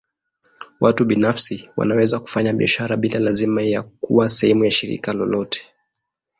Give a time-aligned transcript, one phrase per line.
[0.79, 5.67] Watu binafsi wanaweza kufanya biashara bila lazima ya kuwa sehemu ya shirika lolote.